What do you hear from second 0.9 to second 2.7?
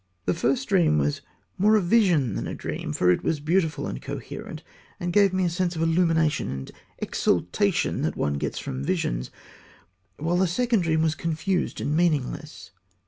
was more a vision than a